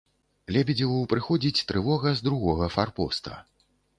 Лебедзеву 0.53 0.95
прыходзіць 1.11 1.63
трывога 1.71 2.15
з 2.21 2.25
другога 2.27 2.71
фарпоста. 2.79 3.37